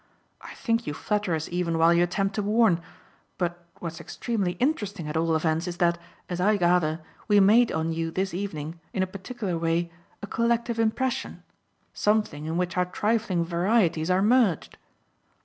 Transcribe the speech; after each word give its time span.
I 0.41 0.55
think 0.55 0.87
you 0.87 0.95
flatter 0.95 1.35
us 1.35 1.47
even 1.51 1.77
while 1.77 1.93
you 1.93 2.01
attempt 2.03 2.33
to 2.33 2.41
warn; 2.41 2.81
but 3.37 3.63
what's 3.77 4.01
extremely 4.01 4.53
interesting 4.53 5.07
at 5.07 5.15
all 5.15 5.35
events 5.35 5.67
is 5.67 5.77
that, 5.77 5.99
as 6.27 6.41
I 6.41 6.57
gather, 6.57 7.01
we 7.27 7.39
made 7.39 7.71
on 7.71 7.93
you 7.93 8.09
this 8.09 8.33
evening, 8.33 8.79
in 8.93 9.03
a 9.03 9.05
particular 9.05 9.59
way, 9.59 9.91
a 10.23 10.25
collective 10.25 10.79
impression 10.79 11.43
something 11.93 12.45
in 12.45 12.57
which 12.57 12.77
our 12.77 12.85
trifling 12.85 13.45
varieties 13.45 14.09
are 14.09 14.23
merged." 14.23 14.75